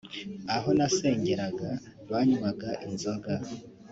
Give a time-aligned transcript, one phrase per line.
[0.55, 1.69] Aho nasengeraga
[2.11, 3.33] banywaga inzoga